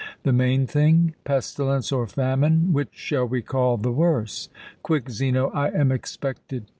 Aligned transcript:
"The 0.23 0.33
main 0.33 0.65
thing? 0.65 1.13
Pestilence 1.25 1.91
or 1.91 2.07
famine 2.07 2.73
which 2.73 2.89
shall 2.91 3.27
we 3.27 3.43
call 3.43 3.77
the 3.77 3.91
worse?" 3.91 4.49
"Quick, 4.81 5.11
Zeno! 5.11 5.51
I 5.51 5.67
am 5.69 5.91
expected." 5.91 6.65